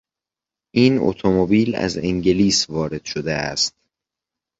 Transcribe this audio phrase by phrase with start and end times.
[0.73, 3.73] این اتومبیل از انگلیس وارد شده است.